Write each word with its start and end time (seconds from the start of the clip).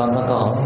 con 0.00 0.14
có 0.14 0.24
câu 0.28 0.38
hỏi 0.38 0.56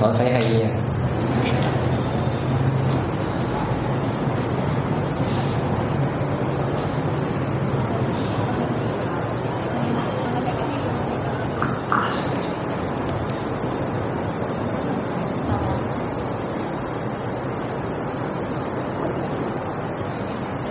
hỏi 0.00 0.12
phải 0.14 0.32
hay 0.32 0.42
nha. 0.58 0.68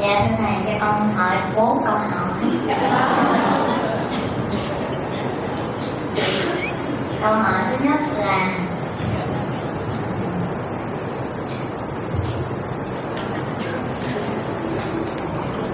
Dạ 0.02 0.28
thưa 0.28 0.36
thầy, 0.38 0.56
cho 0.66 0.72
con 0.80 1.12
hỏi 1.16 1.36
bốn 1.56 1.86
câu 1.86 1.96
hỏi 1.96 2.16
câu 7.22 7.34
hỏi 7.34 7.62
thứ 7.70 7.86
nhất 7.86 8.00
là 8.18 8.50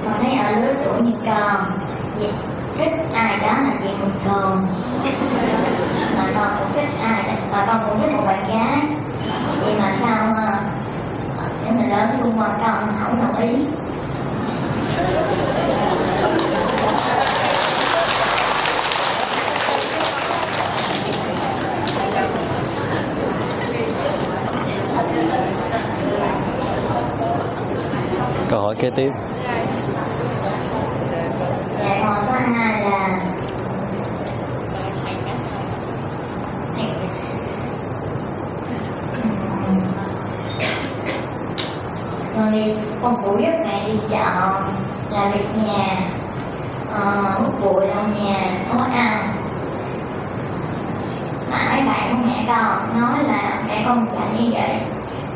con 0.04 0.14
thấy 0.22 0.34
ở 0.36 0.60
lứa 0.60 0.74
tuổi 0.86 1.02
như 1.02 1.12
con 1.26 1.80
việc 2.20 2.32
thích 2.78 2.92
ai 3.14 3.38
đó 3.38 3.48
là 3.48 3.72
chuyện 3.84 4.00
bình 4.02 4.20
thường. 4.26 4.68
Mà 6.18 6.24
con 6.36 6.48
cũng 6.60 6.74
thích 6.74 6.90
ai 7.04 7.24
đó 7.24 7.34
mà 7.52 7.66
con 7.68 7.90
cũng 7.90 8.00
thích 8.02 8.12
một 8.18 8.24
bạn 8.26 8.48
gái. 8.48 8.88
Vậy 9.66 9.76
mà 9.80 9.92
sao 9.92 10.36
ờ, 10.36 10.54
ờ 11.38 11.72
mình 11.72 11.90
lớn 11.90 12.10
xung 12.20 12.40
quanh 12.40 12.60
con 12.62 12.96
không 13.00 13.22
đồng 13.22 13.38
ý? 13.38 13.66
Câu 28.52 28.62
hỏi 28.62 28.76
kế 28.76 28.90
tiếp. 28.90 29.12
Dạ 31.80 32.00
câu 32.02 32.12
hỏi 32.12 32.20
số 32.22 32.34
2 32.56 32.82
là 32.82 33.20
con 42.36 42.52
đi, 42.52 42.74
con 43.02 43.22
phụ 43.24 43.38
giúp 43.38 43.52
mẹ 43.66 43.88
đi 43.88 44.00
chợ 44.10 44.62
làm 45.12 45.32
việc 45.32 45.46
nhà 45.66 45.96
hút 47.38 47.46
hút 47.46 47.62
bụi 47.62 47.86
trong 47.96 48.14
nhà 48.14 48.52
nấu 48.70 48.84
ăn 48.84 49.34
mà 51.52 51.58
mấy 51.72 51.86
bạn 51.86 52.10
của 52.10 52.28
mẹ 52.28 52.46
con 52.48 53.02
nói 53.02 53.24
là 53.24 53.64
mẹ 53.68 53.84
con 53.86 54.06
dạy 54.16 54.44
như 54.44 54.52
vậy 54.54 54.82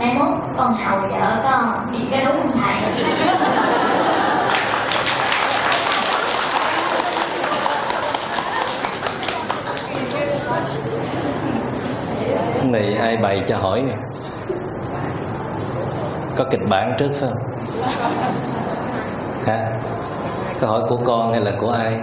mai 0.05 0.15
mốt 0.15 0.37
con 0.57 0.75
hầu 0.75 0.99
vợ 0.99 1.41
con 1.43 1.93
thì 1.93 2.07
cái 2.11 2.25
đúng 2.25 2.35
không 2.41 2.51
thầy 2.51 2.81
này 12.71 12.95
ai 12.95 13.17
bày 13.17 13.43
cho 13.47 13.57
hỏi 13.57 13.81
nè. 13.81 13.95
Có 16.37 16.43
kịch 16.51 16.61
bản 16.69 16.93
trước 16.97 17.11
phải 17.13 17.29
không? 17.29 17.39
Hả? 19.45 19.71
Câu 20.59 20.69
hỏi 20.69 20.81
của 20.87 20.97
con 21.05 21.31
hay 21.31 21.41
là 21.41 21.51
của 21.59 21.71
ai? 21.71 21.99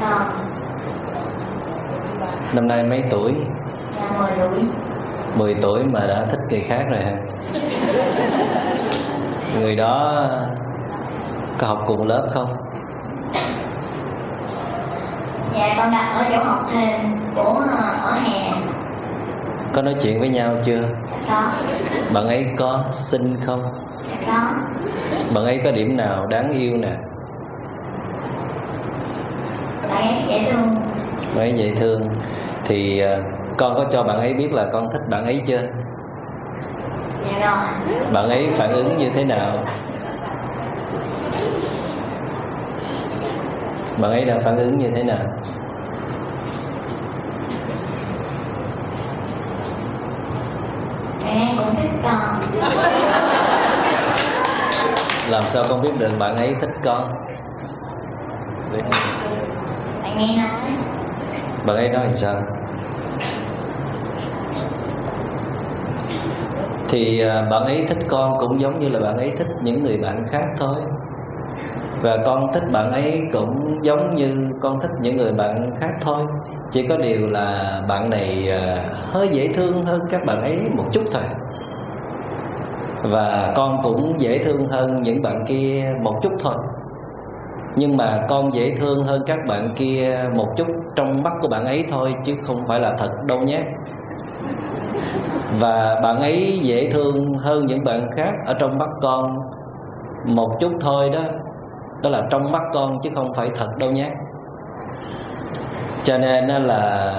Con. 0.00 0.22
Năm 2.52 2.66
nay 2.66 2.82
mấy 2.82 3.04
tuổi? 3.10 3.34
Là 3.96 4.10
10 4.18 4.30
tuổi 4.36 4.85
10 5.36 5.54
tuổi 5.62 5.84
mà 5.84 6.00
đã 6.08 6.26
thích 6.30 6.40
người 6.50 6.60
khác 6.60 6.82
rồi 6.90 7.00
hả? 7.00 7.16
Người 9.60 9.76
đó 9.76 10.26
có 11.58 11.66
học 11.66 11.78
cùng 11.86 12.06
lớp 12.06 12.28
không? 12.34 12.56
Dạ 15.54 15.74
con 15.76 15.90
đặt 15.90 16.14
ở 16.14 16.24
chỗ 16.30 16.44
học 16.44 16.66
thêm 16.72 17.00
của 17.34 17.62
ờ, 17.76 17.94
ở 18.04 18.12
hè. 18.12 18.52
Có 19.72 19.82
nói 19.82 19.94
chuyện 20.00 20.20
với 20.20 20.28
nhau 20.28 20.54
chưa? 20.62 20.80
Có. 21.28 21.42
Bạn 22.14 22.26
ấy 22.26 22.46
có 22.58 22.84
xinh 22.92 23.36
không? 23.46 23.74
Dạ 24.10 24.16
có. 24.26 24.50
Bạn 25.34 25.44
ấy 25.44 25.60
có 25.64 25.70
điểm 25.70 25.96
nào 25.96 26.26
đáng 26.26 26.50
yêu 26.50 26.76
nè? 26.76 26.92
Bạn 29.88 30.02
ấy 30.02 30.22
dễ 30.28 30.50
thương. 30.50 30.74
Bạn 31.34 31.44
ấy 31.44 31.52
dễ 31.56 31.72
thương. 31.76 32.08
Thì 32.64 33.00
à, 33.00 33.16
con 33.58 33.76
có 33.76 33.84
cho 33.90 34.02
bạn 34.02 34.16
ấy 34.16 34.34
biết 34.34 34.52
là 34.52 34.66
con 34.72 34.90
thích 34.92 35.02
bạn 35.10 35.24
ấy 35.24 35.42
chưa? 35.46 35.60
Bạn 38.12 38.28
ấy 38.28 38.50
phản 38.50 38.72
ứng 38.72 38.96
như 38.96 39.10
thế 39.10 39.24
nào? 39.24 39.52
Bạn 44.02 44.10
ấy 44.10 44.24
đã 44.24 44.38
phản 44.44 44.56
ứng 44.56 44.78
như 44.78 44.90
thế 44.94 45.02
nào? 45.02 45.18
Ấy 51.24 51.48
cũng 51.58 51.74
thích 51.74 51.90
con. 52.04 52.40
Làm 55.30 55.42
sao 55.42 55.64
con 55.68 55.82
biết 55.82 55.92
được 55.98 56.10
bạn 56.18 56.36
ấy 56.36 56.54
thích 56.60 56.70
con? 56.84 57.14
Bạn 60.02 60.18
nghe 60.18 60.36
nói. 60.36 60.70
Bạn 61.66 61.76
ấy 61.76 61.88
nói 61.88 62.12
sao 62.12 62.34
thì 66.88 67.20
à, 67.20 67.42
bạn 67.50 67.64
ấy 67.64 67.84
thích 67.88 67.98
con 68.08 68.38
cũng 68.38 68.60
giống 68.60 68.80
như 68.80 68.88
là 68.88 69.00
bạn 69.00 69.16
ấy 69.16 69.32
thích 69.36 69.48
những 69.62 69.82
người 69.82 69.96
bạn 69.96 70.24
khác 70.30 70.44
thôi. 70.56 70.76
Và 72.02 72.16
con 72.26 72.52
thích 72.52 72.62
bạn 72.72 72.92
ấy 72.92 73.22
cũng 73.32 73.78
giống 73.82 74.16
như 74.16 74.50
con 74.60 74.80
thích 74.80 74.90
những 75.00 75.16
người 75.16 75.32
bạn 75.32 75.70
khác 75.80 75.90
thôi. 76.00 76.24
Chỉ 76.70 76.86
có 76.86 76.96
điều 76.96 77.26
là 77.26 77.80
bạn 77.88 78.10
này 78.10 78.50
à, 78.50 78.84
hơi 79.06 79.28
dễ 79.28 79.48
thương 79.48 79.86
hơn 79.86 80.00
các 80.10 80.24
bạn 80.26 80.42
ấy 80.42 80.60
một 80.76 80.84
chút 80.92 81.02
thôi. 81.12 81.22
Và 83.02 83.52
con 83.56 83.80
cũng 83.82 84.14
dễ 84.20 84.38
thương 84.38 84.66
hơn 84.66 85.02
những 85.02 85.22
bạn 85.22 85.44
kia 85.46 85.92
một 86.02 86.18
chút 86.22 86.32
thôi. 86.38 86.54
Nhưng 87.76 87.96
mà 87.96 88.18
con 88.28 88.54
dễ 88.54 88.74
thương 88.80 89.04
hơn 89.04 89.22
các 89.26 89.38
bạn 89.48 89.74
kia 89.76 90.24
một 90.34 90.48
chút 90.56 90.66
trong 90.96 91.22
mắt 91.22 91.32
của 91.40 91.48
bạn 91.48 91.64
ấy 91.64 91.84
thôi, 91.88 92.14
chứ 92.24 92.34
không 92.42 92.66
phải 92.68 92.80
là 92.80 92.94
thật 92.98 93.10
đâu 93.26 93.38
nhé 93.38 93.62
và 95.60 96.00
bạn 96.02 96.20
ấy 96.20 96.58
dễ 96.62 96.90
thương 96.90 97.38
hơn 97.38 97.66
những 97.66 97.84
bạn 97.84 98.10
khác 98.16 98.32
ở 98.46 98.54
trong 98.54 98.78
mắt 98.78 98.88
con. 99.02 99.38
Một 100.24 100.56
chút 100.60 100.72
thôi 100.80 101.10
đó. 101.10 101.22
Đó 102.02 102.10
là 102.10 102.22
trong 102.30 102.52
mắt 102.52 102.62
con 102.72 103.00
chứ 103.02 103.10
không 103.14 103.34
phải 103.34 103.48
thật 103.56 103.68
đâu 103.76 103.90
nhé. 103.90 104.10
Cho 106.02 106.18
nên 106.18 106.46
là 106.46 107.12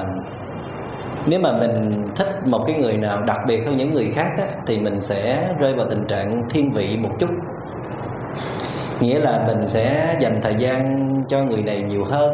nếu 1.28 1.40
mà 1.40 1.52
mình 1.52 2.06
thích 2.16 2.32
một 2.46 2.64
cái 2.68 2.76
người 2.76 2.98
nào 2.98 3.22
đặc 3.22 3.40
biệt 3.48 3.66
hơn 3.66 3.76
những 3.76 3.90
người 3.90 4.10
khác 4.14 4.30
đó, 4.38 4.44
thì 4.68 4.80
mình 4.80 5.02
sẽ 5.02 5.50
rơi 5.60 5.74
vào 5.76 5.86
tình 5.90 6.06
trạng 6.08 6.42
thiên 6.50 6.72
vị 6.72 6.98
một 7.02 7.10
chút. 7.20 7.30
Nghĩa 9.00 9.20
là 9.20 9.44
mình 9.48 9.66
sẽ 9.66 10.16
dành 10.20 10.40
thời 10.42 10.56
gian 10.56 11.08
cho 11.28 11.44
người 11.44 11.62
này 11.62 11.82
nhiều 11.82 12.04
hơn. 12.06 12.32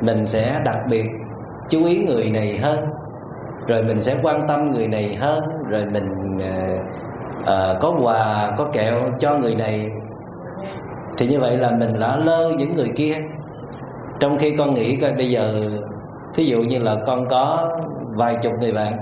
Mình 0.00 0.24
sẽ 0.24 0.60
đặc 0.64 0.78
biệt 0.90 1.06
chú 1.68 1.84
ý 1.84 2.04
người 2.04 2.30
này 2.30 2.58
hơn 2.62 2.78
rồi 3.66 3.82
mình 3.82 3.98
sẽ 3.98 4.16
quan 4.22 4.46
tâm 4.48 4.70
người 4.70 4.88
này 4.88 5.16
hơn 5.20 5.40
rồi 5.68 5.84
mình 5.84 6.36
uh, 6.36 6.80
uh, 7.40 7.80
có 7.80 7.94
quà 8.02 8.50
có 8.56 8.64
kẹo 8.72 8.94
cho 9.18 9.38
người 9.38 9.54
này. 9.54 9.86
Thì 11.18 11.26
như 11.26 11.40
vậy 11.40 11.58
là 11.58 11.70
mình 11.70 11.98
đã 11.98 12.16
lơ 12.16 12.50
những 12.58 12.74
người 12.74 12.88
kia. 12.96 13.14
Trong 14.20 14.38
khi 14.38 14.50
con 14.58 14.74
nghĩ 14.74 14.96
coi 14.96 15.12
bây 15.12 15.30
giờ 15.30 15.44
thí 16.34 16.44
dụ 16.44 16.58
như 16.58 16.78
là 16.78 16.96
con 17.06 17.28
có 17.28 17.70
vài 18.14 18.36
chục 18.42 18.52
người 18.60 18.72
bạn 18.72 18.92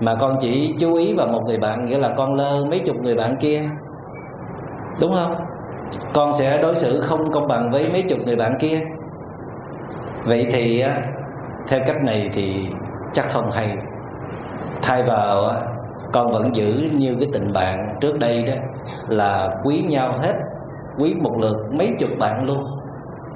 mà 0.00 0.14
con 0.14 0.36
chỉ 0.40 0.74
chú 0.78 0.94
ý 0.94 1.14
vào 1.14 1.26
một 1.26 1.42
người 1.46 1.58
bạn 1.58 1.84
nghĩa 1.84 1.98
là 1.98 2.10
con 2.16 2.34
lơ 2.34 2.64
mấy 2.64 2.78
chục 2.78 2.96
người 2.96 3.14
bạn 3.14 3.36
kia 3.40 3.62
đúng 5.00 5.12
không? 5.12 5.34
Con 6.14 6.32
sẽ 6.32 6.62
đối 6.62 6.74
xử 6.74 7.00
không 7.00 7.32
công 7.32 7.48
bằng 7.48 7.70
với 7.70 7.86
mấy 7.92 8.02
chục 8.02 8.18
người 8.26 8.36
bạn 8.36 8.52
kia. 8.60 8.80
Vậy 10.24 10.46
thì 10.50 10.84
theo 11.68 11.80
cách 11.86 12.04
này 12.04 12.28
thì 12.32 12.68
chắc 13.14 13.24
không 13.24 13.50
hay. 13.50 13.76
Thay 14.82 15.02
vào 15.02 15.52
con 16.12 16.30
vẫn 16.30 16.54
giữ 16.54 16.90
như 16.92 17.16
cái 17.20 17.28
tình 17.32 17.52
bạn 17.54 17.96
trước 18.00 18.18
đây 18.18 18.42
đó, 18.42 18.54
là 19.08 19.48
quý 19.64 19.82
nhau 19.88 20.18
hết, 20.22 20.34
quý 20.98 21.14
một 21.14 21.34
lượt 21.40 21.56
mấy 21.72 21.90
chục 21.98 22.10
bạn 22.18 22.44
luôn. 22.46 22.64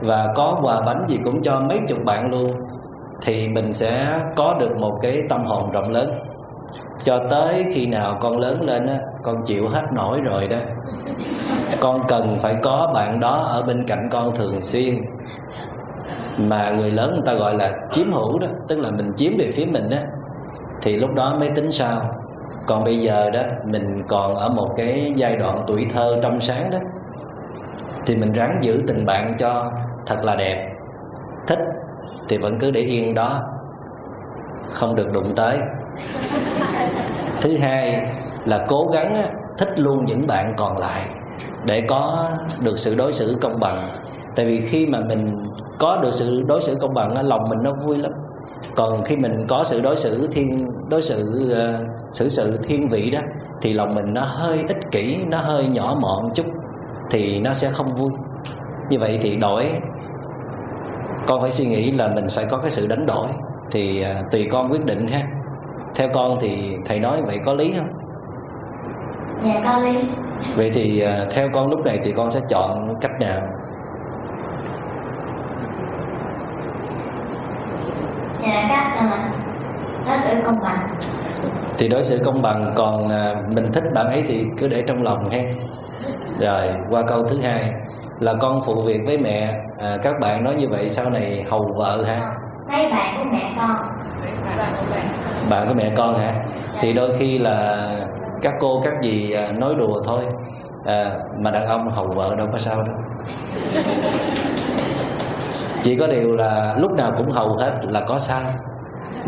Và 0.01 0.27
có 0.37 0.61
quà 0.63 0.81
bánh 0.87 1.05
gì 1.09 1.19
cũng 1.25 1.41
cho 1.41 1.61
mấy 1.61 1.81
chục 1.89 1.99
bạn 2.05 2.31
luôn, 2.31 2.51
thì 3.23 3.49
mình 3.49 3.73
sẽ 3.73 4.13
có 4.37 4.55
được 4.61 4.77
một 4.77 4.99
cái 5.03 5.23
tâm 5.29 5.45
hồn 5.45 5.71
rộng 5.71 5.91
lớn. 5.91 6.11
Cho 6.99 7.19
tới 7.31 7.65
khi 7.75 7.87
nào 7.87 8.19
con 8.21 8.39
lớn 8.39 8.61
lên 8.61 8.87
á, 8.87 8.99
con 9.23 9.43
chịu 9.45 9.69
hết 9.69 9.83
nổi 9.95 10.21
rồi 10.21 10.49
đó. 10.49 10.57
Con 11.81 12.01
cần 12.09 12.37
phải 12.41 12.55
có 12.63 12.91
bạn 12.95 13.21
đó 13.21 13.49
ở 13.51 13.63
bên 13.63 13.87
cạnh 13.87 14.09
con 14.11 14.35
thường 14.35 14.61
xuyên 14.61 14.95
mà 16.39 16.71
người 16.71 16.91
lớn 16.91 17.11
người 17.11 17.27
ta 17.27 17.35
gọi 17.35 17.55
là 17.57 17.73
chiếm 17.91 18.13
hữu 18.13 18.39
đó 18.39 18.49
tức 18.69 18.79
là 18.79 18.91
mình 18.91 19.13
chiếm 19.17 19.33
về 19.39 19.51
phía 19.55 19.65
mình 19.65 19.89
đó 19.91 19.99
thì 20.83 20.97
lúc 20.97 21.11
đó 21.15 21.37
mới 21.41 21.49
tính 21.49 21.71
sao? 21.71 22.15
Còn 22.67 22.85
bây 22.85 22.99
giờ 22.99 23.31
đó 23.31 23.41
mình 23.65 24.03
còn 24.09 24.35
ở 24.35 24.49
một 24.49 24.69
cái 24.77 25.13
giai 25.17 25.37
đoạn 25.37 25.65
tuổi 25.67 25.87
thơ 25.91 26.17
trong 26.23 26.41
sáng 26.41 26.71
đó 26.71 26.79
thì 28.07 28.17
mình 28.17 28.33
ráng 28.33 28.59
giữ 28.63 28.83
tình 28.87 29.05
bạn 29.07 29.37
cho 29.39 29.73
thật 30.07 30.25
là 30.25 30.37
đẹp. 30.37 30.73
Thích 31.47 31.59
thì 32.29 32.39
vẫn 32.39 32.59
cứ 32.59 32.71
để 32.71 32.81
yên 32.81 33.15
đó 33.15 33.43
không 34.73 34.95
được 34.95 35.13
đụng 35.13 35.35
tới. 35.37 35.59
Thứ 37.41 37.57
hai 37.61 38.07
là 38.45 38.65
cố 38.69 38.91
gắng 38.93 39.23
thích 39.59 39.81
luôn 39.81 40.05
những 40.05 40.27
bạn 40.27 40.55
còn 40.57 40.79
lại 40.79 41.03
để 41.67 41.83
có 41.89 42.31
được 42.65 42.79
sự 42.79 42.95
đối 42.99 43.13
xử 43.13 43.39
công 43.41 43.61
bằng. 43.61 43.77
Tại 44.37 44.47
vì 44.47 44.61
khi 44.61 44.87
mà 44.87 45.01
mình 45.09 45.48
có 45.79 45.99
được 46.03 46.11
sự 46.13 46.43
đối 46.47 46.61
xử 46.61 46.77
công 46.81 46.95
bằng 46.95 47.27
lòng 47.29 47.49
mình 47.49 47.59
nó 47.63 47.73
vui 47.85 47.99
lắm. 47.99 48.13
Còn 48.77 49.05
khi 49.05 49.17
mình 49.17 49.47
có 49.49 49.65
sự 49.65 49.81
đối 49.83 49.97
xử 49.97 50.29
thiên 50.33 50.67
đối 50.91 51.03
xử 51.03 51.53
uh, 51.53 51.87
xử 52.13 52.29
sự 52.29 52.59
thiên 52.69 52.89
vị 52.89 53.11
đó 53.11 53.19
thì 53.63 53.75
lòng 53.75 53.95
mình 53.95 54.15
nó 54.15 54.25
hơi 54.25 54.59
ích 54.69 54.91
kỷ 54.91 55.17
nó 55.17 55.39
hơi 55.39 55.69
nhỏ 55.69 55.97
mọn 56.01 56.31
chút 56.35 56.47
thì 57.11 57.41
nó 57.41 57.53
sẽ 57.53 57.69
không 57.73 57.95
vui. 57.95 58.11
Như 58.91 58.99
vậy 59.01 59.19
thì 59.23 59.37
đổi 59.37 59.71
con 61.27 61.41
phải 61.41 61.51
suy 61.51 61.67
nghĩ 61.67 61.93
là 61.93 62.09
mình 62.09 62.25
phải 62.35 62.45
có 62.51 62.59
cái 62.59 62.71
sự 62.71 62.87
đánh 62.87 63.07
đổi 63.07 63.29
thì 63.71 64.05
uh, 64.11 64.31
tùy 64.31 64.47
con 64.51 64.71
quyết 64.71 64.85
định 64.85 65.07
ha. 65.07 65.23
Theo 65.95 66.09
con 66.15 66.39
thì 66.41 66.77
thầy 66.85 66.99
nói 66.99 67.23
vậy 67.27 67.39
có 67.45 67.55
lý 67.55 67.73
không? 67.73 67.89
Dạ 69.43 69.61
có 69.65 69.79
lý. 69.85 69.99
Vậy 70.57 70.71
thì 70.73 71.05
uh, 71.05 71.31
theo 71.31 71.49
con 71.55 71.71
lúc 71.71 71.81
này 71.85 71.99
thì 72.05 72.13
con 72.17 72.31
sẽ 72.31 72.41
chọn 72.49 72.87
cách 73.01 73.21
nào 73.21 73.41
dạ 79.01 79.07
uh, 79.07 80.07
đối 80.07 80.19
xử 80.19 80.37
công 80.45 80.61
bằng. 80.63 80.97
Thì 81.79 81.89
đối 81.89 82.03
xử 82.03 82.23
công 82.25 82.43
bằng 82.43 82.73
còn 82.77 83.07
uh, 83.07 83.55
mình 83.55 83.73
thích 83.73 83.85
bạn 83.95 84.07
ấy 84.07 84.23
thì 84.27 84.45
cứ 84.59 84.69
để 84.69 84.83
trong 84.87 85.03
lòng 85.03 85.31
ha 85.31 85.39
rồi 86.41 86.69
qua 86.91 87.03
câu 87.07 87.25
thứ 87.29 87.41
hai 87.43 87.73
là 88.21 88.35
con 88.41 88.61
phụ 88.67 88.83
việc 88.83 89.01
với 89.07 89.19
mẹ. 89.19 89.61
À, 89.79 89.97
các 90.03 90.15
bạn 90.21 90.45
nói 90.45 90.55
như 90.55 90.67
vậy 90.71 90.89
sau 90.89 91.11
này 91.11 91.45
hầu 91.51 91.73
vợ 91.77 92.05
ha 92.07 92.19
mấy 92.69 92.91
bạn 92.91 93.15
của 93.19 93.25
mẹ 93.33 93.55
con. 93.59 93.77
Bạn 95.51 95.69
của 95.69 95.75
mẹ 95.75 95.93
con 95.97 96.15
hả? 96.15 96.43
Thì 96.81 96.93
đôi 96.93 97.15
khi 97.19 97.39
là 97.39 97.89
các 98.43 98.55
cô 98.61 98.81
các 98.85 98.93
dì 99.03 99.33
à, 99.33 99.53
nói 99.53 99.75
đùa 99.79 100.01
thôi. 100.05 100.25
À, 100.85 101.11
mà 101.39 101.51
đàn 101.51 101.67
ông 101.67 101.91
hầu 101.91 102.07
vợ 102.07 102.35
đâu 102.39 102.49
có 102.53 102.59
sao 102.59 102.83
đâu. 102.83 102.95
Chỉ 105.83 105.97
có 105.97 106.07
điều 106.07 106.37
là 106.37 106.75
lúc 106.79 106.93
nào 106.93 107.13
cũng 107.17 107.31
hầu 107.31 107.57
hết 107.57 107.73
là 107.83 108.01
có 108.01 108.19
sao 108.19 108.43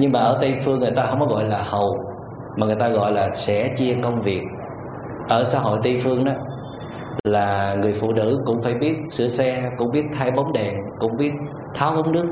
nhưng 0.01 0.13
mà 0.13 0.21
ở 0.21 0.39
tây 0.41 0.55
phương 0.65 0.81
người 0.81 0.91
ta 0.91 1.07
không 1.07 1.21
có 1.21 1.27
gọi 1.27 1.45
là 1.45 1.63
hầu, 1.65 1.99
mà 2.57 2.67
người 2.67 2.77
ta 2.77 2.89
gọi 2.89 3.13
là 3.13 3.31
sẻ 3.31 3.69
chia 3.75 3.95
công 4.03 4.21
việc. 4.21 4.41
Ở 5.29 5.45
xã 5.45 5.59
hội 5.59 5.79
tây 5.83 5.97
phương 6.01 6.25
đó, 6.25 6.33
là 7.25 7.77
người 7.83 7.93
phụ 8.01 8.13
nữ 8.13 8.43
cũng 8.45 8.63
phải 8.63 8.75
biết 8.75 8.95
sửa 9.11 9.29
xe, 9.29 9.63
cũng 9.77 9.91
biết 9.91 10.05
thay 10.13 10.31
bóng 10.31 10.53
đèn, 10.53 10.75
cũng 10.99 11.17
biết 11.17 11.31
tháo 11.75 11.91
ống 11.91 12.13
nước. 12.13 12.27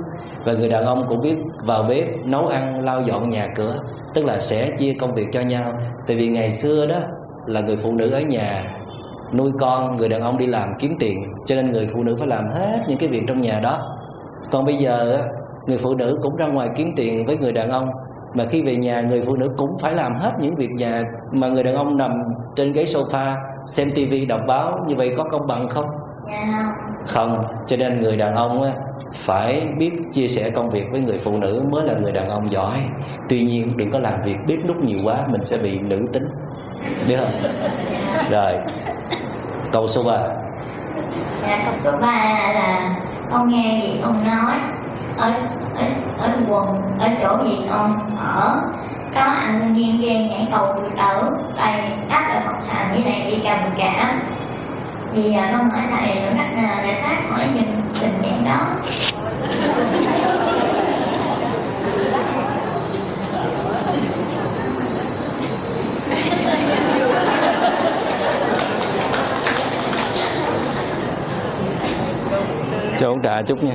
Và 0.45 0.53
người 0.53 0.69
đàn 0.69 0.85
ông 0.85 1.03
cũng 1.09 1.21
biết 1.21 1.37
vào 1.67 1.83
bếp, 1.89 2.07
nấu 2.25 2.47
ăn, 2.47 2.85
lau 2.85 3.03
dọn 3.03 3.31
nhà 3.31 3.47
cửa, 3.57 3.81
tức 4.15 4.25
là 4.25 4.39
sẽ 4.39 4.71
chia 4.79 4.93
công 5.01 5.15
việc 5.15 5.27
cho 5.33 5.41
nhau. 5.41 5.73
Tại 6.07 6.17
vì 6.17 6.29
ngày 6.29 6.51
xưa 6.51 6.87
đó, 6.87 6.99
là 7.47 7.61
người 7.61 7.77
phụ 7.77 7.93
nữ 7.93 8.11
ở 8.11 8.21
nhà 8.21 8.75
nuôi 9.33 9.51
con, 9.59 9.97
người 9.97 10.09
đàn 10.09 10.21
ông 10.21 10.39
đi 10.39 10.47
làm 10.47 10.69
kiếm 10.79 10.97
tiền, 11.01 11.19
cho 11.45 11.55
nên 11.55 11.73
người 11.73 11.87
phụ 11.95 12.03
nữ 12.03 12.17
phải 12.19 12.29
làm 12.29 12.51
hết 12.51 12.81
những 12.89 12.99
cái 12.99 13.09
việc 13.09 13.23
trong 13.29 13.41
nhà 13.41 13.61
đó. 13.61 13.97
Còn 14.51 14.65
bây 14.65 14.75
giờ 14.75 15.23
người 15.69 15.79
phụ 15.79 15.95
nữ 15.95 16.19
cũng 16.23 16.37
ra 16.37 16.47
ngoài 16.47 16.69
kiếm 16.77 16.93
tiền 16.97 17.27
với 17.27 17.37
người 17.37 17.53
đàn 17.53 17.71
ông. 17.71 17.91
Mà 18.35 18.45
khi 18.51 18.63
về 18.63 18.77
nhà 18.77 19.01
người 19.01 19.23
phụ 19.27 19.37
nữ 19.37 19.49
cũng 19.57 19.79
phải 19.79 19.95
làm 19.95 20.13
hết 20.21 20.31
những 20.41 20.55
việc 20.55 20.71
nhà 20.71 21.03
mà 21.33 21.49
người 21.49 21.63
đàn 21.63 21.75
ông 21.75 21.97
nằm 21.97 22.11
trên 22.57 22.73
ghế 22.73 22.85
sofa 22.85 23.37
xem 23.67 23.89
tivi 23.95 24.27
đọc 24.27 24.41
báo. 24.47 24.85
Như 24.87 24.95
vậy 24.97 25.11
có 25.17 25.25
công 25.31 25.47
bằng 25.47 25.69
không? 25.69 25.87
Dạ 26.27 26.75
không. 27.07 27.45
Cho 27.67 27.77
nên 27.77 28.01
người 28.01 28.17
đàn 28.17 28.35
ông 28.35 28.63
á, 28.63 28.73
phải 29.15 29.67
biết 29.79 29.93
chia 30.11 30.27
sẻ 30.27 30.51
công 30.51 30.71
việc 30.71 30.85
với 30.93 31.01
người 31.01 31.19
phụ 31.25 31.33
nữ 31.41 31.63
mới 31.71 31.85
là 31.85 31.95
người 31.95 32.13
đàn 32.13 32.29
ông 32.29 32.53
giỏi. 32.53 32.77
Tuy 33.29 33.41
nhiên 33.41 33.77
đừng 33.77 33.91
có 33.91 33.99
làm 33.99 34.21
việc 34.25 34.37
bếp 34.47 34.59
nút 34.69 34.77
nhiều 34.77 34.99
quá 35.05 35.27
mình 35.29 35.45
sẽ 35.45 35.57
bị 35.63 35.79
nữ 35.79 35.97
tính. 36.13 36.29
Biết 37.09 37.17
không? 37.19 37.53
Rồi. 38.31 38.53
Câu 39.73 39.87
số 39.87 40.03
3 40.07 40.13
dạ 41.43 41.59
câu 41.65 41.75
số 41.77 41.93
3 41.93 42.07
là 42.55 42.97
con 43.33 43.49
nghe 43.49 43.81
gì 43.83 44.01
ông 44.03 44.25
nói 44.25 44.57
ở 45.19 45.33
ở 45.77 45.87
ở 46.19 46.33
quần 46.49 46.99
ở 46.99 47.09
chỗ 47.23 47.45
gì 47.45 47.67
ông 47.71 48.17
ở. 48.17 48.61
Có 49.15 49.21
anh 49.21 49.73
nghiêng 49.73 50.01
ghen 50.01 50.29
nhảy 50.29 50.49
cầu 50.53 50.67
tự 50.77 50.83
tử 50.99 51.31
tay 51.59 51.93
áp 52.09 52.31
ở 52.31 52.41
học 52.41 52.57
hành 52.69 52.93
với 52.93 53.05
này 53.05 53.31
đi 53.31 53.41
trầm 53.45 53.59
cả. 53.79 54.21
Vì 55.13 55.35
à, 55.35 55.49
con 55.53 55.71
hỏi 55.71 55.83
thầy 55.91 56.17
là 56.17 56.33
cách 56.37 56.57
nào 56.57 56.79
để 56.83 57.01
thoát 57.03 57.17
khỏi 57.31 57.47
những 57.55 57.83
tình 58.03 58.13
trạng 58.23 58.45
đó. 58.45 58.59
Cho 72.99 73.09
ông 73.09 73.23
trà 73.23 73.43
chút 73.47 73.63
nha 73.63 73.75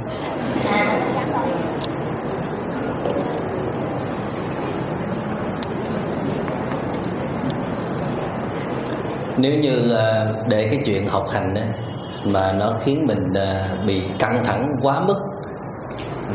nếu 9.38 9.54
như 9.54 9.94
ờ, 9.94 10.36
để 10.50 10.68
cái 10.72 10.80
chuyện 10.86 11.08
học 11.08 11.26
hành 11.30 11.56
á, 11.56 11.68
mà 12.26 12.52
nó 12.52 12.74
khiến 12.80 13.06
mình 13.08 13.34
ờ, 13.34 13.68
bị 13.88 14.04
căng 14.20 14.42
thẳng 14.46 14.76
quá 14.82 15.00
mức 15.00 15.18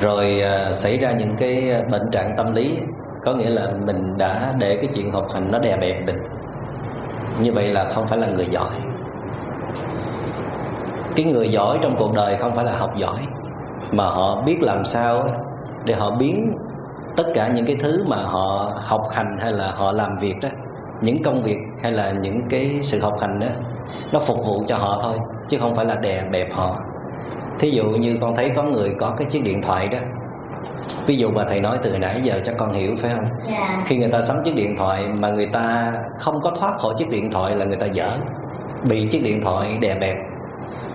rồi 0.00 0.40
ờ, 0.40 0.72
xảy 0.72 0.98
ra 0.98 1.12
những 1.18 1.36
cái 1.36 1.82
bệnh 1.90 2.10
trạng 2.10 2.34
tâm 2.36 2.52
lý 2.52 2.78
có 3.22 3.34
nghĩa 3.34 3.50
là 3.50 3.68
mình 3.86 4.18
đã 4.18 4.54
để 4.58 4.76
cái 4.76 4.86
chuyện 4.94 5.10
học 5.12 5.26
hành 5.34 5.48
nó 5.52 5.58
đè 5.58 5.76
bẹp 5.76 5.96
mình. 6.06 6.16
Như 7.40 7.52
vậy 7.52 7.68
là 7.68 7.84
không 7.84 8.06
phải 8.06 8.18
là 8.18 8.26
người 8.26 8.46
giỏi. 8.50 8.70
Cái 11.16 11.26
người 11.26 11.48
giỏi 11.48 11.78
trong 11.82 11.96
cuộc 11.98 12.12
đời 12.14 12.36
không 12.36 12.56
phải 12.56 12.64
là 12.64 12.72
học 12.72 12.90
giỏi 12.96 13.20
mà 13.92 14.04
họ 14.04 14.42
biết 14.42 14.56
làm 14.60 14.84
sao 14.84 15.26
để 15.84 15.94
họ 15.94 16.10
biến 16.10 16.58
tất 17.16 17.24
cả 17.34 17.48
những 17.48 17.66
cái 17.66 17.76
thứ 17.80 18.04
mà 18.06 18.16
họ 18.16 18.72
học 18.76 19.06
hành 19.14 19.36
hay 19.40 19.52
là 19.52 19.70
họ 19.70 19.92
làm 19.92 20.16
việc 20.20 20.34
đó 20.42 20.48
những 21.02 21.22
công 21.22 21.42
việc 21.42 21.58
hay 21.82 21.92
là 21.92 22.12
những 22.22 22.40
cái 22.50 22.78
sự 22.82 23.00
học 23.00 23.14
hành 23.20 23.38
đó 23.38 23.48
nó 24.12 24.18
phục 24.18 24.38
vụ 24.46 24.64
cho 24.66 24.76
họ 24.76 24.98
thôi 25.02 25.16
chứ 25.46 25.58
không 25.60 25.74
phải 25.74 25.84
là 25.84 25.94
đè 25.94 26.22
bẹp 26.32 26.52
họ. 26.52 26.76
Thí 27.58 27.70
dụ 27.70 27.84
như 27.84 28.16
con 28.20 28.36
thấy 28.36 28.50
có 28.56 28.62
người 28.62 28.90
có 28.98 29.14
cái 29.16 29.26
chiếc 29.30 29.42
điện 29.42 29.62
thoại 29.62 29.88
đó 29.88 29.98
ví 31.06 31.16
dụ 31.16 31.30
mà 31.30 31.44
thầy 31.48 31.60
nói 31.60 31.76
từ 31.82 31.98
nãy 31.98 32.20
giờ 32.22 32.40
chắc 32.44 32.54
con 32.58 32.72
hiểu 32.72 32.94
phải 32.98 33.10
không? 33.14 33.24
Dạ. 33.50 33.82
Khi 33.84 33.96
người 33.96 34.10
ta 34.10 34.20
sắm 34.20 34.36
chiếc 34.44 34.54
điện 34.54 34.76
thoại 34.76 35.08
mà 35.08 35.28
người 35.28 35.46
ta 35.46 35.92
không 36.18 36.40
có 36.40 36.50
thoát 36.50 36.78
khỏi 36.78 36.94
chiếc 36.96 37.08
điện 37.08 37.30
thoại 37.30 37.56
là 37.56 37.64
người 37.64 37.76
ta 37.76 37.86
dở 37.86 38.08
bị 38.88 39.06
chiếc 39.10 39.22
điện 39.22 39.42
thoại 39.42 39.78
đè 39.80 39.94
bẹp. 39.94 40.16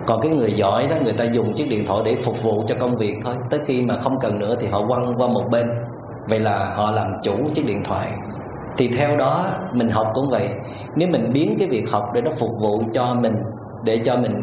Còn 0.07 0.21
cái 0.21 0.31
người 0.31 0.51
giỏi 0.51 0.87
đó 0.87 0.95
người 1.03 1.13
ta 1.13 1.23
dùng 1.23 1.53
chiếc 1.53 1.69
điện 1.69 1.85
thoại 1.85 2.01
để 2.05 2.15
phục 2.15 2.43
vụ 2.43 2.63
cho 2.67 2.75
công 2.79 2.95
việc 2.95 3.15
thôi 3.23 3.35
tới 3.49 3.59
khi 3.65 3.81
mà 3.81 3.97
không 3.99 4.19
cần 4.21 4.39
nữa 4.39 4.55
thì 4.59 4.67
họ 4.67 4.87
quăng 4.87 5.13
qua 5.17 5.27
một 5.27 5.43
bên. 5.51 5.67
Vậy 6.29 6.39
là 6.39 6.73
họ 6.75 6.91
làm 6.91 7.07
chủ 7.23 7.33
chiếc 7.53 7.65
điện 7.67 7.83
thoại 7.83 8.11
thì 8.77 8.89
theo 8.97 9.17
đó 9.17 9.45
mình 9.73 9.89
học 9.89 10.07
cũng 10.13 10.29
vậy. 10.29 10.49
Nếu 10.95 11.09
mình 11.11 11.31
biến 11.33 11.55
cái 11.59 11.67
việc 11.67 11.83
học 11.91 12.03
để 12.13 12.21
nó 12.21 12.31
phục 12.39 12.49
vụ 12.61 12.81
cho 12.93 13.15
mình 13.21 13.35
để 13.83 13.97
cho 13.97 14.15
mình 14.15 14.33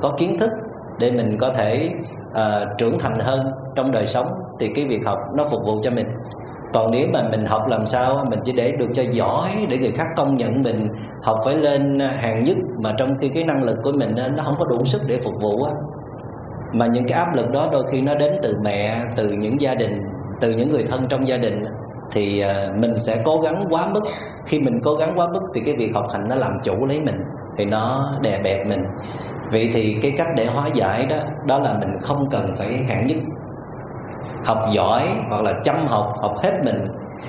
có 0.00 0.12
kiến 0.18 0.38
thức 0.38 0.50
để 0.98 1.10
mình 1.10 1.36
có 1.40 1.48
thể 1.54 1.90
uh, 2.30 2.78
trưởng 2.78 2.98
thành 2.98 3.18
hơn 3.18 3.52
trong 3.74 3.90
đời 3.90 4.06
sống 4.06 4.26
thì 4.58 4.68
cái 4.74 4.84
việc 4.88 5.00
học 5.06 5.18
nó 5.36 5.44
phục 5.50 5.60
vụ 5.64 5.80
cho 5.82 5.90
mình. 5.90 6.06
Còn 6.72 6.90
nếu 6.90 7.06
mà 7.12 7.22
mình 7.30 7.46
học 7.46 7.62
làm 7.68 7.86
sao 7.86 8.24
mình 8.30 8.40
chỉ 8.44 8.52
để 8.52 8.70
được 8.78 8.88
cho 8.94 9.02
giỏi 9.12 9.66
để 9.68 9.78
người 9.78 9.90
khác 9.90 10.06
công 10.16 10.36
nhận 10.36 10.62
mình 10.62 10.88
học 11.22 11.38
phải 11.44 11.54
lên 11.54 11.98
hàng 12.00 12.44
nhất 12.44 12.56
mà 12.78 12.90
trong 12.98 13.18
khi 13.18 13.28
cái 13.28 13.44
năng 13.44 13.62
lực 13.62 13.76
của 13.82 13.92
mình 13.92 14.14
nó 14.36 14.42
không 14.44 14.54
có 14.58 14.64
đủ 14.64 14.84
sức 14.84 15.02
để 15.06 15.18
phục 15.24 15.34
vụ 15.42 15.62
á. 15.62 15.72
Mà 16.72 16.86
những 16.86 17.06
cái 17.06 17.18
áp 17.18 17.34
lực 17.34 17.50
đó 17.50 17.68
đôi 17.72 17.84
khi 17.90 18.00
nó 18.00 18.14
đến 18.14 18.32
từ 18.42 18.54
mẹ 18.64 19.00
từ 19.16 19.30
những 19.38 19.60
gia 19.60 19.74
đình 19.74 20.02
từ 20.40 20.52
những 20.52 20.68
người 20.68 20.84
thân 20.90 21.06
trong 21.08 21.28
gia 21.28 21.36
đình 21.36 21.64
thì 22.12 22.40
à, 22.40 22.66
mình 22.76 22.98
sẽ 22.98 23.22
cố 23.24 23.40
gắng 23.40 23.64
quá 23.70 23.86
mức. 23.86 24.00
Khi 24.44 24.60
mình 24.60 24.80
cố 24.82 24.94
gắng 24.94 25.12
quá 25.18 25.26
mức 25.32 25.40
thì 25.54 25.60
cái 25.64 25.74
việc 25.78 25.90
học 25.94 26.06
hành 26.12 26.28
nó 26.28 26.34
làm 26.34 26.52
chủ 26.62 26.86
lấy 26.86 27.00
mình 27.00 27.16
thì 27.58 27.64
nó 27.64 28.12
đè 28.22 28.38
bẹp 28.44 28.66
mình. 28.66 28.82
Vậy 29.52 29.70
thì 29.72 29.96
cái 30.02 30.12
cách 30.16 30.28
để 30.36 30.46
hóa 30.46 30.68
giải 30.74 31.06
đó 31.06 31.16
đó 31.46 31.58
là 31.58 31.72
mình 31.72 32.00
không 32.02 32.28
cần 32.30 32.54
phải 32.56 32.84
hạng 32.88 33.06
nhất. 33.06 33.18
Học 34.44 34.58
giỏi 34.72 35.08
hoặc 35.28 35.42
là 35.42 35.52
chăm 35.64 35.86
học 35.86 36.12
học 36.20 36.34
hết 36.42 36.52
mình. 36.64 36.88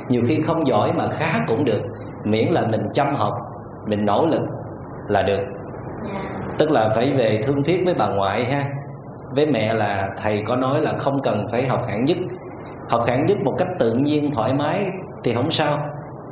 Nhiều 0.09 0.21
khi 0.27 0.41
không 0.41 0.67
giỏi 0.67 0.91
mà 0.93 1.07
khá 1.07 1.39
cũng 1.47 1.65
được 1.65 1.81
miễn 2.23 2.47
là 2.51 2.61
mình 2.71 2.81
chăm 2.93 3.15
học 3.15 3.33
mình 3.87 4.05
nỗ 4.05 4.25
lực 4.25 4.41
là 5.07 5.21
được. 5.21 5.39
Dạ. 6.13 6.21
Tức 6.57 6.71
là 6.71 6.89
phải 6.95 7.13
về 7.17 7.39
thương 7.43 7.63
thuyết 7.63 7.81
với 7.85 7.93
bà 7.93 8.07
ngoại 8.07 8.45
ha. 8.45 8.63
Với 9.35 9.47
mẹ 9.47 9.73
là 9.73 10.09
thầy 10.17 10.41
có 10.47 10.55
nói 10.55 10.81
là 10.81 10.93
không 10.97 11.21
cần 11.21 11.45
phải 11.51 11.67
học 11.67 11.81
hạng 11.87 12.05
nhất 12.05 12.17
học 12.91 13.01
hạng 13.07 13.25
nhất 13.25 13.37
một 13.43 13.53
cách 13.57 13.67
tự 13.79 13.93
nhiên 13.93 14.31
thoải 14.31 14.53
mái 14.53 14.85
thì 15.23 15.33
không 15.33 15.51
sao. 15.51 15.77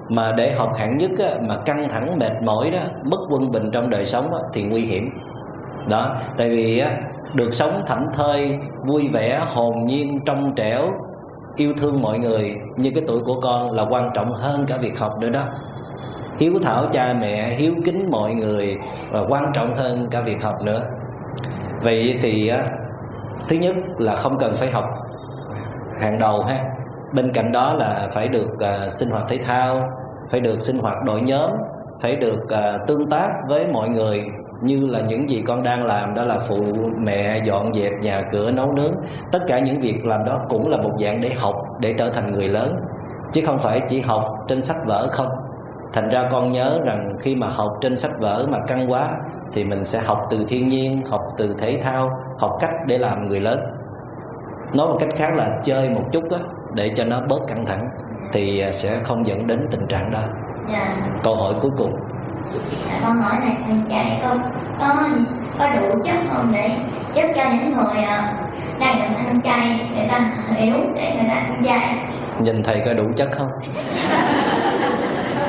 Mà 0.09 0.31
để 0.37 0.51
học 0.51 0.69
hạng 0.77 0.97
nhất 0.97 1.11
á, 1.19 1.33
mà 1.47 1.55
căng 1.65 1.87
thẳng 1.89 2.17
mệt 2.19 2.31
mỏi 2.45 2.69
đó 2.71 2.79
bất 3.11 3.19
quân 3.29 3.51
bình 3.51 3.69
trong 3.73 3.89
đời 3.89 4.05
sống 4.05 4.33
á, 4.33 4.39
thì 4.53 4.63
nguy 4.63 4.81
hiểm. 4.81 5.09
Đó 5.89 6.15
tại 6.37 6.49
vì 6.49 6.79
á, 6.79 6.91
được 7.33 7.49
sống 7.51 7.81
thảnh 7.87 8.07
thơi 8.13 8.51
vui 8.85 9.09
vẻ 9.13 9.41
hồn 9.55 9.85
nhiên 9.85 10.19
trong 10.25 10.53
trẻo 10.55 10.81
yêu 11.55 11.73
thương 11.77 12.01
mọi 12.01 12.19
người 12.19 12.55
như 12.77 12.91
cái 12.95 13.03
tuổi 13.07 13.19
của 13.25 13.39
con 13.41 13.71
là 13.71 13.85
quan 13.89 14.09
trọng 14.13 14.33
hơn 14.33 14.65
cả 14.67 14.77
việc 14.81 14.99
học 14.99 15.19
nữa 15.19 15.29
đó. 15.29 15.43
Hiếu 16.39 16.53
thảo 16.63 16.85
cha 16.91 17.13
mẹ 17.21 17.49
hiếu 17.51 17.73
kính 17.85 18.09
mọi 18.11 18.33
người 18.33 18.75
và 19.11 19.21
quan 19.29 19.43
trọng 19.53 19.75
hơn 19.75 20.07
cả 20.11 20.21
việc 20.21 20.43
học 20.43 20.55
nữa. 20.65 20.81
Vậy 21.83 22.17
thì 22.21 22.47
á, 22.47 22.63
thứ 23.49 23.55
nhất 23.55 23.75
là 23.97 24.15
không 24.15 24.37
cần 24.37 24.55
phải 24.57 24.71
học 24.71 24.85
hàng 26.01 26.19
đầu 26.19 26.41
ha. 26.41 26.63
Bên 27.13 27.31
cạnh 27.33 27.51
đó 27.51 27.73
là 27.73 28.07
phải 28.13 28.27
được 28.27 28.47
uh, 28.53 28.91
sinh 28.91 29.09
hoạt 29.09 29.23
thể 29.29 29.37
thao 29.37 29.81
phải 30.29 30.39
được 30.39 30.61
sinh 30.61 30.77
hoạt 30.77 30.95
đội 31.05 31.21
nhóm 31.21 31.51
phải 32.01 32.15
được 32.15 32.39
uh, 32.43 32.87
tương 32.87 33.09
tác 33.09 33.29
với 33.47 33.67
mọi 33.67 33.89
người 33.89 34.23
như 34.61 34.87
là 34.87 34.99
những 35.01 35.29
gì 35.29 35.43
con 35.47 35.63
đang 35.63 35.85
làm 35.85 36.13
đó 36.13 36.23
là 36.23 36.39
phụ 36.47 36.57
mẹ 36.97 37.41
dọn 37.43 37.73
dẹp 37.73 37.91
nhà 38.01 38.21
cửa 38.31 38.51
nấu 38.51 38.71
nướng. 38.71 38.93
Tất 39.31 39.39
cả 39.47 39.59
những 39.59 39.79
việc 39.79 40.05
làm 40.05 40.23
đó 40.25 40.39
cũng 40.49 40.67
là 40.67 40.77
một 40.77 40.91
dạng 40.99 41.21
để 41.21 41.29
học 41.39 41.55
để 41.79 41.93
trở 41.97 42.09
thành 42.09 42.31
người 42.31 42.49
lớn 42.49 42.75
chứ 43.31 43.41
không 43.45 43.59
phải 43.59 43.81
chỉ 43.87 44.01
học 44.01 44.23
trên 44.47 44.61
sách 44.61 44.77
vở 44.85 45.07
không. 45.11 45.27
Thành 45.93 46.09
ra 46.09 46.23
con 46.31 46.51
nhớ 46.51 46.77
rằng 46.85 47.17
khi 47.21 47.35
mà 47.35 47.47
học 47.47 47.71
trên 47.81 47.95
sách 47.95 48.11
vở 48.19 48.45
mà 48.49 48.57
căng 48.67 48.91
quá 48.91 49.09
thì 49.53 49.63
mình 49.63 49.83
sẽ 49.83 49.99
học 50.05 50.19
từ 50.29 50.45
thiên 50.47 50.67
nhiên 50.67 51.01
học 51.11 51.21
từ 51.37 51.55
thể 51.59 51.77
thao 51.81 52.09
học 52.39 52.51
cách 52.59 52.71
để 52.87 52.97
làm 52.97 53.27
người 53.27 53.39
lớn 53.39 53.59
nói 54.73 54.87
một 54.87 54.97
cách 54.99 55.09
khác 55.15 55.29
là 55.35 55.49
chơi 55.63 55.89
một 55.89 56.03
chút 56.11 56.23
á 56.31 56.39
để 56.73 56.91
cho 56.95 57.05
nó 57.05 57.19
bớt 57.29 57.39
căng 57.47 57.65
thẳng 57.65 57.89
thì 58.33 58.59
à, 58.59 58.71
sẽ 58.71 58.99
không 59.03 59.27
dẫn 59.27 59.47
đến 59.47 59.67
tình 59.71 59.87
trạng 59.87 60.11
đó. 60.11 60.21
Dạ. 60.71 60.95
Câu 61.23 61.35
hỏi 61.35 61.53
cuối 61.61 61.71
cùng. 61.77 61.93
Dạ 62.87 62.99
con 63.03 63.17
hỏi 63.17 63.39
này 63.39 63.57
anh 63.63 63.81
trai 63.89 64.19
có 64.23 64.35
có 64.79 65.07
có 65.59 65.67
đủ 65.75 65.99
chất 66.03 66.15
không 66.29 66.51
để 66.53 66.69
giúp 67.13 67.23
cho 67.35 67.43
những 67.51 67.73
người 67.73 68.03
à, 68.03 68.33
đang 68.79 68.99
được 68.99 69.15
ăn 69.15 69.41
chay 69.41 69.89
người 69.95 70.07
ta 70.09 70.19
hiểu 70.55 70.75
để 70.95 71.13
người 71.15 71.27
ta 71.27 71.33
ăn 71.33 71.61
chay 71.63 71.95
nhìn 72.39 72.63
thầy 72.63 72.81
có 72.85 72.93
đủ 72.93 73.03
chất 73.15 73.29
không? 73.31 73.47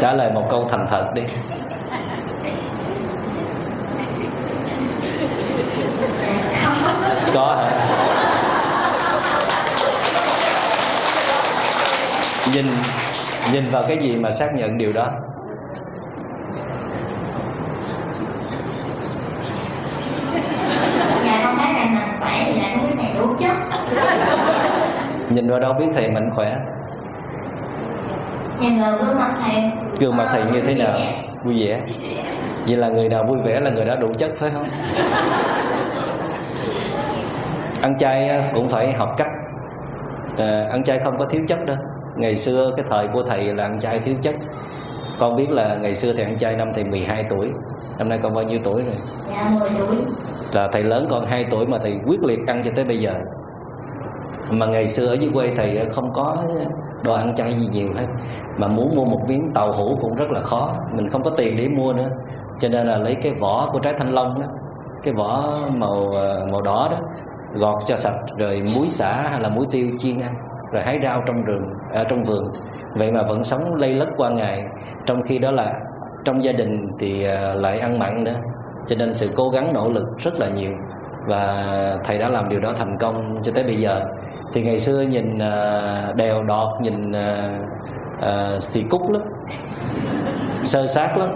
Trả 0.00 0.12
lời 0.12 0.30
một 0.34 0.46
câu 0.50 0.64
thành 0.68 0.86
thật 0.88 1.04
đi. 1.14 1.22
Có 7.34 7.56
hả 7.56 7.79
nhìn 12.54 12.64
nhìn 13.52 13.64
vào 13.70 13.82
cái 13.88 13.98
gì 13.98 14.18
mà 14.18 14.30
xác 14.30 14.54
nhận 14.54 14.78
điều 14.78 14.92
đó? 14.92 15.10
Dạ 21.24 21.40
con 21.44 21.56
thấy 21.58 21.72
thầy 21.74 21.86
mạnh 21.86 22.18
khỏe 22.20 22.44
thì 22.46 22.60
lại 22.60 22.76
không 22.76 22.86
biết 22.88 22.94
thầy 23.02 23.12
đủ 23.12 23.34
chất 23.38 23.56
nhìn 25.30 25.50
vào 25.50 25.60
đâu 25.60 25.72
biết 25.72 25.86
thầy 25.94 26.10
mạnh 26.10 26.30
khỏe? 26.34 26.56
Nhìn 28.60 28.80
vào 28.80 28.96
gương 28.96 29.18
mặt 29.18 29.34
thầy. 29.42 29.62
Gương 30.00 30.16
mặt 30.16 30.28
thầy 30.32 30.44
như 30.44 30.60
thế 30.60 30.74
nào? 30.74 30.92
Vui 31.44 31.54
vẻ. 31.58 31.80
Vậy 32.66 32.76
là 32.76 32.88
người 32.88 33.08
nào 33.08 33.24
vui 33.24 33.38
vẻ 33.44 33.60
là 33.60 33.70
người 33.70 33.84
đó 33.84 33.96
đủ 33.96 34.08
chất 34.18 34.30
phải 34.36 34.50
không? 34.50 34.64
Ăn 37.82 37.98
chay 37.98 38.40
cũng 38.54 38.68
phải 38.68 38.92
học 38.92 39.14
cách. 39.16 39.28
À, 40.38 40.66
ăn 40.70 40.84
chay 40.84 40.98
không 40.98 41.18
có 41.18 41.26
thiếu 41.26 41.42
chất 41.48 41.64
đâu 41.66 41.76
ngày 42.20 42.36
xưa 42.36 42.70
cái 42.76 42.86
thời 42.90 43.08
của 43.08 43.22
thầy 43.22 43.54
là 43.54 43.64
ăn 43.64 43.78
chay 43.78 43.98
thiếu 43.98 44.14
chất. 44.22 44.34
Con 45.20 45.36
biết 45.36 45.50
là 45.50 45.76
ngày 45.82 45.94
xưa 45.94 46.12
thầy 46.12 46.24
ăn 46.24 46.38
chay 46.38 46.56
năm 46.56 46.68
thầy 46.74 46.84
12 46.84 47.24
tuổi. 47.28 47.48
Năm 47.98 48.08
nay 48.08 48.18
con 48.22 48.34
bao 48.34 48.44
nhiêu 48.44 48.58
tuổi 48.64 48.82
rồi? 48.82 48.94
Dạ 49.28 49.50
10 49.60 49.68
tuổi. 49.78 49.96
Là 50.52 50.68
thầy 50.72 50.82
lớn 50.82 51.06
con 51.10 51.24
2 51.24 51.46
tuổi 51.50 51.66
mà 51.66 51.78
thầy 51.82 51.92
quyết 52.06 52.22
liệt 52.22 52.38
ăn 52.46 52.62
cho 52.64 52.70
tới 52.76 52.84
bây 52.84 52.98
giờ. 52.98 53.12
Mà 54.50 54.66
ngày 54.66 54.86
xưa 54.86 55.06
ở 55.06 55.14
dưới 55.14 55.30
quê 55.34 55.52
thầy 55.56 55.80
không 55.92 56.12
có 56.12 56.44
đồ 57.02 57.14
ăn 57.14 57.34
chay 57.34 57.52
gì 57.52 57.66
nhiều 57.72 57.88
hết. 57.96 58.06
Mà 58.56 58.68
muốn 58.68 58.96
mua 58.96 59.04
một 59.04 59.20
miếng 59.28 59.50
tàu 59.54 59.72
hũ 59.72 59.98
cũng 60.00 60.14
rất 60.14 60.30
là 60.30 60.40
khó. 60.40 60.76
Mình 60.94 61.08
không 61.08 61.22
có 61.22 61.30
tiền 61.30 61.56
để 61.56 61.68
mua 61.68 61.92
nữa. 61.92 62.08
Cho 62.58 62.68
nên 62.68 62.86
là 62.86 62.98
lấy 62.98 63.14
cái 63.14 63.32
vỏ 63.40 63.70
của 63.72 63.78
trái 63.78 63.94
thanh 63.98 64.12
long 64.12 64.40
đó 64.40 64.46
cái 65.02 65.14
vỏ 65.14 65.56
màu 65.76 66.10
ờ, 66.14 66.46
màu 66.52 66.62
đỏ 66.62 66.88
đó 66.90 66.98
gọt 67.54 67.82
cho 67.86 67.96
sạch 67.96 68.16
rồi 68.38 68.62
muối 68.76 68.88
xả 68.88 69.22
hay 69.30 69.40
là 69.40 69.48
muối 69.48 69.66
tiêu 69.70 69.90
chiên 69.98 70.20
ăn 70.20 70.34
rồi 70.72 70.82
hái 70.82 70.98
rau 71.02 71.22
trong 71.26 71.44
rừng 71.44 71.64
ở 71.92 72.04
trong 72.04 72.22
vườn. 72.22 72.52
Vậy 72.94 73.12
mà 73.12 73.22
vẫn 73.22 73.44
sống 73.44 73.74
lây 73.74 73.94
lất 73.94 74.08
qua 74.16 74.30
ngày. 74.30 74.62
Trong 75.06 75.22
khi 75.22 75.38
đó 75.38 75.50
là 75.50 75.72
trong 76.24 76.42
gia 76.42 76.52
đình 76.52 76.88
thì 76.98 77.24
à, 77.24 77.54
lại 77.54 77.78
ăn 77.78 77.98
mặn 77.98 78.24
nữa. 78.24 78.36
Cho 78.86 78.96
nên 78.98 79.12
sự 79.12 79.30
cố 79.36 79.50
gắng, 79.50 79.72
nỗ 79.72 79.88
lực 79.88 80.06
rất 80.18 80.34
là 80.38 80.46
nhiều. 80.56 80.72
Và 81.26 81.64
thầy 82.04 82.18
đã 82.18 82.28
làm 82.28 82.48
điều 82.48 82.60
đó 82.60 82.72
thành 82.76 82.96
công 83.00 83.42
cho 83.42 83.52
tới 83.54 83.64
bây 83.64 83.74
giờ. 83.74 84.00
Thì 84.52 84.62
ngày 84.62 84.78
xưa 84.78 85.02
nhìn 85.02 85.38
à, 85.38 86.12
đèo 86.16 86.42
đọt, 86.42 86.80
nhìn 86.80 87.12
xì 88.58 88.82
cúc 88.90 89.10
lắm. 89.10 89.22
Sơ 90.64 90.86
sát 90.86 91.18
lắm. 91.18 91.28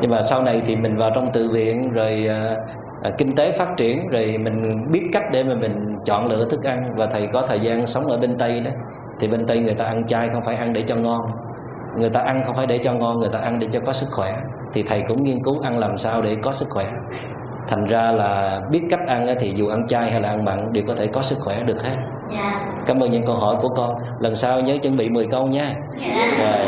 Nhưng 0.00 0.10
mà 0.10 0.22
sau 0.22 0.42
này 0.42 0.62
thì 0.66 0.76
mình 0.76 0.96
vào 0.96 1.10
trong 1.14 1.32
tự 1.32 1.48
viện, 1.52 1.92
rồi 1.92 2.28
ờ, 3.04 3.10
kinh 3.18 3.34
tế 3.34 3.52
phát 3.52 3.68
triển 3.76 4.08
rồi 4.08 4.36
mình 4.38 4.86
biết 4.90 5.02
cách 5.12 5.24
để 5.32 5.44
mà 5.44 5.54
mình 5.54 5.96
chọn 6.04 6.26
lựa 6.26 6.48
thức 6.50 6.62
ăn 6.62 6.94
và 6.96 7.06
thầy 7.06 7.28
có 7.32 7.44
thời 7.48 7.58
gian 7.58 7.86
sống 7.86 8.06
ở 8.06 8.16
bên 8.16 8.38
tây 8.38 8.60
đó 8.60 8.70
thì 9.20 9.28
bên 9.28 9.46
tây 9.46 9.58
người 9.58 9.74
ta 9.74 9.84
ăn 9.84 10.06
chay 10.06 10.28
không 10.32 10.42
phải 10.42 10.56
ăn 10.56 10.72
để 10.72 10.82
cho 10.86 10.96
ngon. 10.96 11.20
Người 11.98 12.10
ta 12.10 12.20
ăn 12.20 12.42
không 12.44 12.54
phải 12.54 12.66
để 12.66 12.78
cho 12.78 12.92
ngon 12.92 13.20
người 13.20 13.30
ta 13.32 13.38
ăn 13.38 13.58
để 13.58 13.66
cho 13.70 13.80
có 13.86 13.92
sức 13.92 14.06
khỏe. 14.12 14.36
Thì 14.72 14.82
thầy 14.82 15.02
cũng 15.08 15.22
nghiên 15.22 15.42
cứu 15.44 15.60
ăn 15.60 15.78
làm 15.78 15.98
sao 15.98 16.22
để 16.22 16.36
có 16.42 16.52
sức 16.52 16.66
khỏe. 16.70 16.86
Thành 17.68 17.84
ra 17.84 18.12
là 18.12 18.60
biết 18.70 18.82
cách 18.90 19.00
ăn 19.06 19.26
thì 19.38 19.52
dù 19.56 19.68
ăn 19.68 19.86
chay 19.86 20.10
hay 20.10 20.20
là 20.20 20.28
ăn 20.28 20.44
mặn 20.44 20.72
đều 20.72 20.84
có 20.88 20.94
thể 20.94 21.06
có 21.06 21.22
sức 21.22 21.36
khỏe 21.44 21.62
được 21.62 21.82
hết. 21.82 21.96
Dạ. 22.32 22.60
Cảm 22.86 23.00
ơn 23.02 23.10
những 23.10 23.26
câu 23.26 23.36
hỏi 23.36 23.56
của 23.62 23.68
con. 23.68 23.94
Lần 24.18 24.34
sau 24.34 24.60
nhớ 24.60 24.76
chuẩn 24.82 24.96
bị 24.96 25.08
10 25.08 25.26
câu 25.30 25.46
nha. 25.46 25.74
Dạ. 26.00 26.26
Rồi 26.38 26.66